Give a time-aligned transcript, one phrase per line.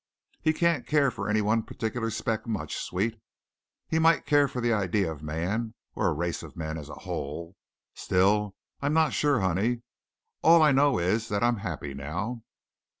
[0.41, 3.21] "He can't care for any one particular speck much, sweet.
[3.87, 6.95] He might care for the idea of man or a race of men as a
[7.05, 7.55] whole.
[7.93, 9.83] Still, I'm not sure, honey.
[10.41, 12.41] All I know is that I'm happy now."